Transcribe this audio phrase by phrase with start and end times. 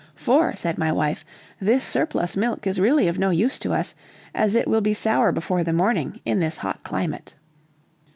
[0.15, 1.23] "For," said my wife,
[1.59, 3.93] "this surplus milk is really of no use to us,
[4.33, 7.35] as it will be sour before the morning in this hot climate."